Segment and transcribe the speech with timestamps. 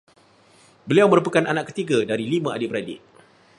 [0.89, 2.99] Beliau merupakan anak ketiga dari lima adik-beradik